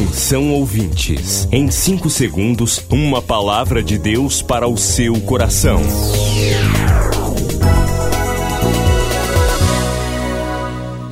[0.00, 5.82] Atenção ouvintes, em 5 segundos, uma palavra de Deus para o seu coração.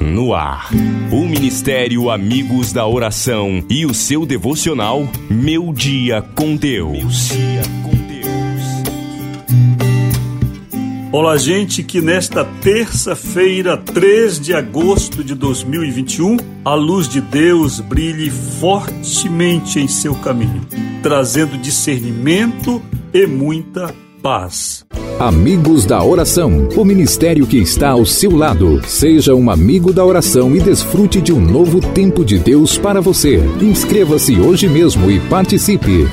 [0.00, 0.70] No ar,
[1.12, 7.28] o Ministério Amigos da Oração e o seu devocional Meu Dia com Deus.
[11.10, 18.30] Olá, gente, que nesta terça-feira, 3 de agosto de 2021, a luz de Deus brilhe
[18.30, 20.66] fortemente em seu caminho,
[21.02, 22.82] trazendo discernimento
[23.14, 24.84] e muita paz.
[25.18, 28.86] Amigos da Oração, o ministério que está ao seu lado.
[28.86, 33.38] Seja um amigo da oração e desfrute de um novo tempo de Deus para você.
[33.62, 36.06] Inscreva-se hoje mesmo e participe.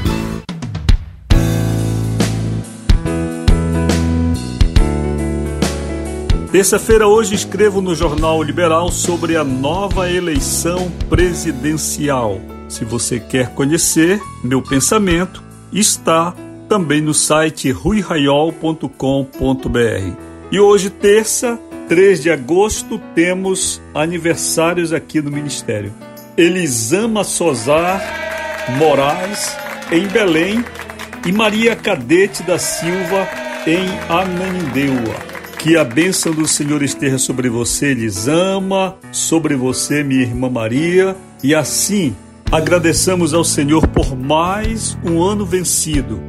[6.56, 12.40] Terça-feira, hoje, escrevo no Jornal Liberal sobre a nova eleição presidencial.
[12.70, 16.34] Se você quer conhecer meu pensamento, está
[16.70, 18.88] também no site ruiraiol.com.br.
[20.50, 25.94] E hoje, terça, 3 de agosto, temos aniversários aqui no Ministério.
[26.38, 28.02] Elisama Sozar
[28.78, 29.58] Moraes,
[29.92, 30.64] em Belém,
[31.26, 33.28] e Maria Cadete da Silva,
[33.68, 35.35] em Ananindeua.
[35.66, 41.18] Que a bênção do Senhor esteja sobre você, lhes ama, sobre você, minha irmã Maria,
[41.44, 42.16] e assim
[42.52, 46.22] agradeçamos ao Senhor por mais um ano vencido,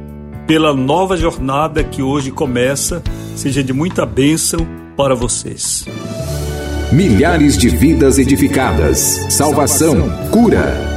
[0.47, 3.03] pela nova jornada que hoje começa,
[3.35, 5.85] seja de muita bênção para vocês.
[6.91, 10.96] Milhares de vidas edificadas, salvação, cura.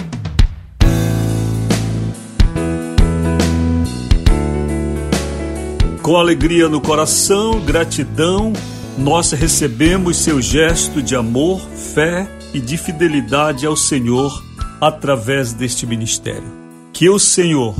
[6.11, 8.51] Com alegria no coração, gratidão,
[8.97, 14.43] nós recebemos seu gesto de amor, fé e de fidelidade ao Senhor
[14.81, 16.43] através deste ministério.
[16.91, 17.73] Que o Senhor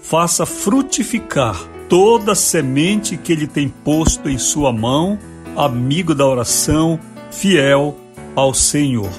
[0.00, 5.18] faça frutificar toda a semente que Ele tem posto em sua mão,
[5.54, 6.98] amigo da oração,
[7.30, 7.94] fiel
[8.34, 9.12] ao Senhor.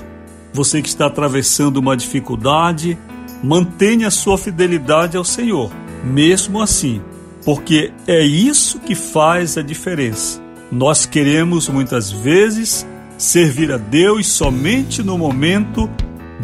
[0.51, 2.97] Você que está atravessando uma dificuldade,
[3.43, 5.71] mantenha sua fidelidade ao Senhor.
[6.03, 7.03] Mesmo assim,
[7.47, 10.41] porque é isso que faz a diferença.
[10.69, 12.85] Nós queremos muitas vezes
[13.17, 15.89] servir a Deus somente no momento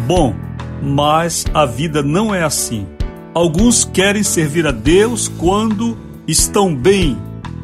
[0.07, 0.33] bom,
[0.81, 2.87] mas a vida não é assim.
[3.33, 7.17] Alguns querem servir a Deus quando estão bem,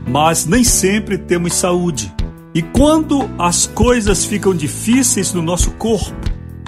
[0.05, 2.13] mas nem sempre temos saúde.
[2.53, 6.13] E quando as coisas ficam difíceis no nosso corpo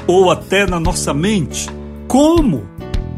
[0.08, 1.68] ou até na nossa mente,
[2.08, 2.64] como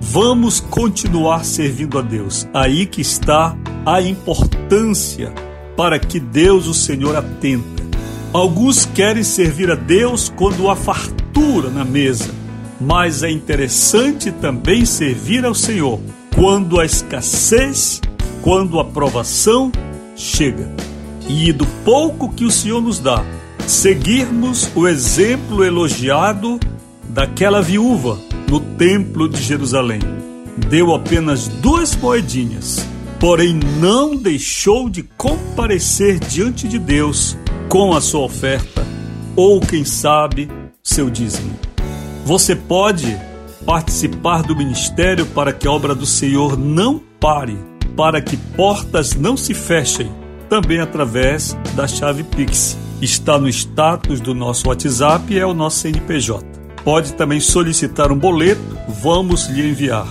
[0.05, 2.45] Vamos continuar servindo a Deus.
[2.53, 3.55] Aí que está
[3.85, 5.33] a importância
[5.77, 7.83] para que Deus, o Senhor, atenta.
[8.33, 12.29] Alguns querem servir a Deus quando há fartura na mesa,
[12.79, 15.99] mas é interessante também servir ao Senhor
[16.35, 18.01] quando a escassez,
[18.41, 19.71] quando a provação
[20.17, 20.69] chega.
[21.29, 23.23] E do pouco que o Senhor nos dá,
[23.65, 26.59] seguirmos o exemplo elogiado
[27.09, 28.19] daquela viúva
[28.53, 29.99] no Templo de Jerusalém.
[30.69, 32.87] Deu apenas duas moedinhas,
[33.19, 37.35] porém não deixou de comparecer diante de Deus
[37.67, 38.85] com a sua oferta,
[39.35, 40.47] ou quem sabe,
[40.83, 41.51] seu dízimo.
[42.25, 43.19] Você pode
[43.65, 47.57] participar do ministério para que a obra do Senhor não pare,
[47.97, 50.11] para que portas não se fechem,
[50.47, 52.77] também através da chave Pix.
[53.01, 56.62] Está no status do nosso WhatsApp e é o nosso CNPJ.
[56.83, 58.61] Pode também solicitar um boleto,
[59.01, 60.05] vamos lhe enviar.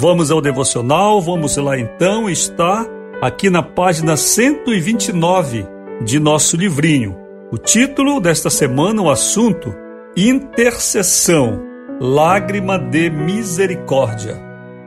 [0.00, 2.86] Vamos ao devocional, vamos lá então, está
[3.20, 5.66] aqui na página 129
[6.04, 7.18] de nosso livrinho.
[7.50, 9.74] O título desta semana, o assunto:
[10.16, 11.60] Intercessão,
[12.00, 14.40] lágrima de misericórdia.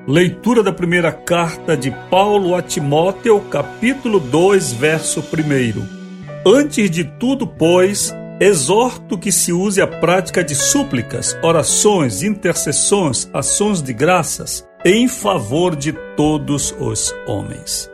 [0.08, 6.50] Leitura da primeira carta de Paulo a Timóteo, capítulo 2, verso 1.
[6.50, 13.82] Antes de tudo, pois, exorto que se use a prática de súplicas, orações, intercessões, ações
[13.82, 17.90] de graças em favor de todos os homens.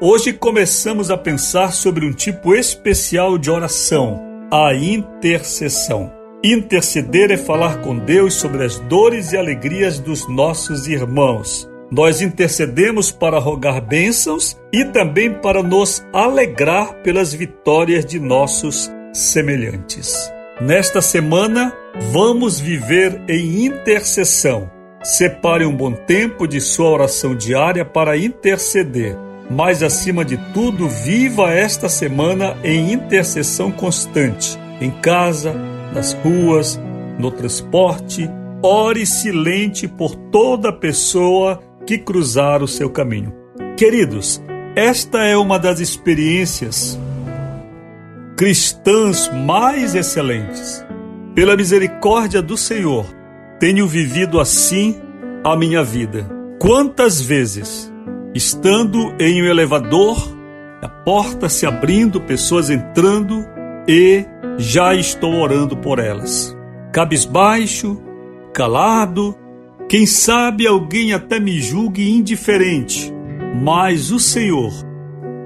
[0.00, 6.12] Hoje começamos a pensar sobre um tipo especial de oração, a intercessão.
[6.42, 11.70] Interceder é falar com Deus sobre as dores e alegrias dos nossos irmãos.
[11.88, 20.32] Nós intercedemos para rogar bênçãos e também para nos alegrar pelas vitórias de nossos semelhantes.
[20.60, 21.72] Nesta semana,
[22.10, 24.81] vamos viver em intercessão.
[25.02, 29.16] Separe um bom tempo de sua oração diária para interceder.
[29.50, 35.54] Mas, acima de tudo, viva esta semana em intercessão constante, em casa,
[35.92, 36.80] nas ruas,
[37.18, 38.30] no transporte.
[38.62, 43.34] Ore silente por toda pessoa que cruzar o seu caminho.
[43.76, 44.40] Queridos,
[44.76, 46.98] esta é uma das experiências
[48.36, 50.84] cristãs mais excelentes.
[51.34, 53.06] Pela misericórdia do Senhor,
[53.62, 55.00] tenho vivido assim
[55.44, 56.28] a minha vida.
[56.58, 57.92] Quantas vezes,
[58.34, 60.16] estando em um elevador,
[60.82, 63.46] a porta se abrindo, pessoas entrando
[63.86, 64.24] e
[64.58, 66.56] já estou orando por elas.
[66.92, 68.02] Cabisbaixo,
[68.52, 69.38] calado,
[69.88, 73.14] quem sabe alguém até me julgue indiferente,
[73.62, 74.72] mas o Senhor,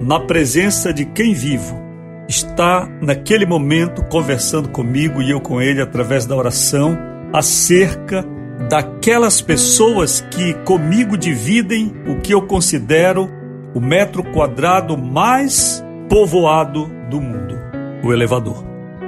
[0.00, 1.78] na presença de quem vivo,
[2.26, 8.24] está naquele momento conversando comigo e eu com ele através da oração acerca
[8.68, 13.30] daquelas pessoas que comigo dividem o que eu considero
[13.74, 17.54] o metro quadrado mais povoado do mundo,
[18.02, 18.64] o elevador.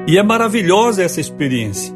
[0.06, 1.94] E é maravilhosa essa experiência.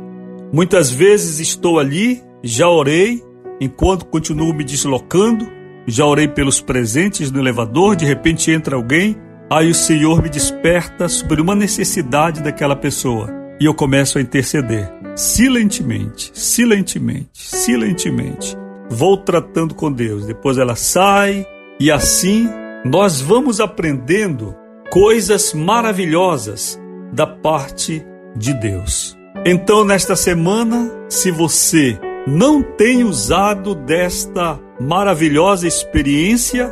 [0.53, 3.23] Muitas vezes estou ali, já orei,
[3.61, 5.47] enquanto continuo me deslocando,
[5.87, 9.17] já orei pelos presentes no elevador, de repente entra alguém,
[9.51, 14.93] aí o Senhor me desperta sobre uma necessidade daquela pessoa e eu começo a interceder.
[15.15, 18.57] Silentemente, silentemente, silentemente.
[18.91, 20.27] Vou tratando com Deus.
[20.27, 21.47] Depois ela sai
[21.79, 22.49] e assim
[22.85, 24.53] nós vamos aprendendo
[24.91, 26.77] coisas maravilhosas
[27.13, 28.05] da parte
[28.35, 29.17] de Deus.
[29.47, 36.69] Então, nesta semana, se você não tem usado desta maravilhosa experiência,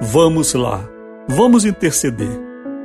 [0.00, 0.88] vamos lá,
[1.28, 2.40] vamos interceder,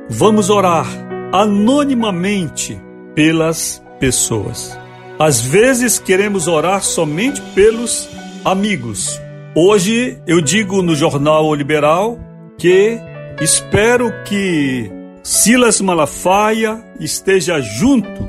[0.09, 0.87] vamos orar
[1.31, 2.81] anonimamente
[3.15, 4.77] pelas pessoas.
[5.19, 8.09] Às vezes queremos orar somente pelos
[8.43, 9.21] amigos.
[9.55, 12.19] Hoje eu digo no Jornal Liberal
[12.57, 12.99] que
[13.39, 18.27] espero que Silas Malafaia esteja junto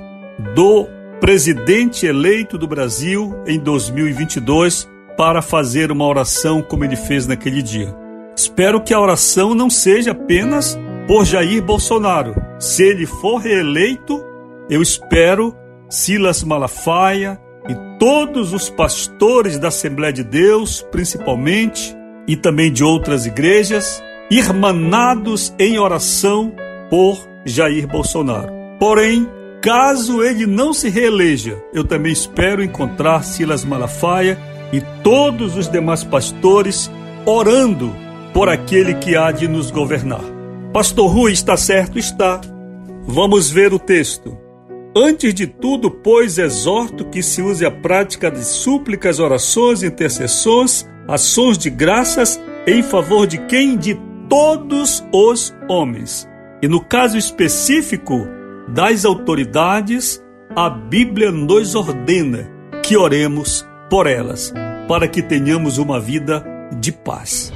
[0.54, 0.86] do
[1.20, 7.94] presidente eleito do Brasil em 2022 para fazer uma oração como ele fez naquele dia.
[8.36, 12.34] Espero que a oração não seja apenas por Jair Bolsonaro.
[12.58, 14.22] Se ele for reeleito,
[14.68, 15.54] eu espero
[15.88, 21.96] Silas Malafaia e todos os pastores da Assembleia de Deus, principalmente,
[22.26, 26.52] e também de outras igrejas, irmanados em oração
[26.90, 28.52] por Jair Bolsonaro.
[28.78, 29.28] Porém,
[29.62, 34.38] caso ele não se reeleja, eu também espero encontrar Silas Malafaia
[34.72, 36.90] e todos os demais pastores
[37.24, 37.94] orando
[38.32, 40.24] por aquele que há de nos governar.
[40.72, 41.98] Pastor Rui está certo?
[41.98, 42.40] Está.
[43.06, 44.43] Vamos ver o texto.
[44.96, 51.58] Antes de tudo, pois, exorto que se use a prática de súplicas, orações, intercessões, ações
[51.58, 53.76] de graças em favor de quem?
[53.76, 53.98] De
[54.28, 56.28] todos os homens
[56.64, 58.26] e no caso específico
[58.68, 60.24] das autoridades,
[60.56, 62.50] a Bíblia nos ordena
[62.82, 64.50] que oremos por elas,
[64.88, 66.42] para que tenhamos uma vida
[66.80, 67.52] de paz.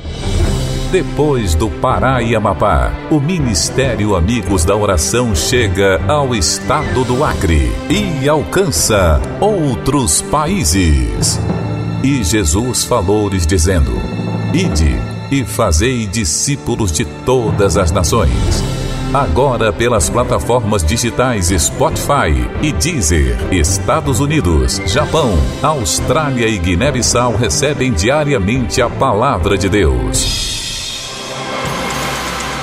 [0.91, 7.71] Depois do Pará e Amapá, o Ministério Amigos da Oração chega ao estado do Acre
[7.91, 11.39] e alcança outros países.
[12.03, 13.93] E Jesus falou-lhes dizendo:
[14.55, 14.97] Ide
[15.31, 18.79] e fazei discípulos de todas as nações
[19.13, 23.39] Agora pelas plataformas digitais Spotify e Deezer.
[23.51, 30.48] Estados Unidos, Japão, Austrália e Guiné-Bissau recebem diariamente a palavra de Deus.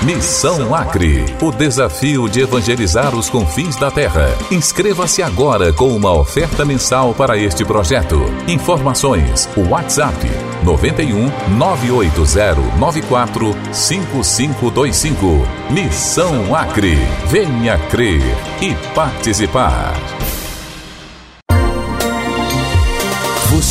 [0.06, 4.28] Missão Acre, o desafio de evangelizar os confins da terra.
[4.52, 8.22] Inscreva-se agora com uma oferta mensal para este projeto.
[8.48, 10.16] Informações: WhatsApp
[10.64, 15.26] 91 980 94 5525.
[15.72, 17.00] Missão Acre.
[17.28, 18.22] Venha crer
[18.62, 20.15] e participar.